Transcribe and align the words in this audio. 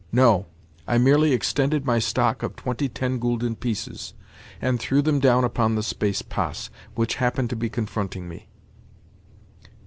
No, 0.11 0.47
I 0.87 0.97
merely 0.97 1.31
extended 1.31 1.85
my 1.85 1.99
stock 1.99 2.41
of 2.41 2.55
twenty 2.55 2.89
ten 2.89 3.19
gülden 3.19 3.59
pieces, 3.59 4.15
and 4.59 4.79
threw 4.79 5.03
them 5.03 5.19
down 5.19 5.43
upon 5.43 5.75
the 5.75 5.83
space 5.83 6.23
"Passe" 6.23 6.71
which 6.95 7.17
happened 7.21 7.51
to 7.51 7.55
be 7.55 7.69
confronting 7.69 8.27
me. 8.27 8.47